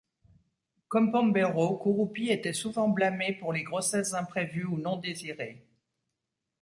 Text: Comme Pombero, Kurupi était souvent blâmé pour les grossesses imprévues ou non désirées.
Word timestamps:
Comme 0.87 1.11
Pombero, 1.11 1.77
Kurupi 1.77 2.31
était 2.31 2.53
souvent 2.53 2.87
blâmé 2.89 3.33
pour 3.33 3.53
les 3.53 3.61
grossesses 3.61 4.15
imprévues 4.15 4.65
ou 4.65 4.79
non 4.79 4.97
désirées. 4.97 5.63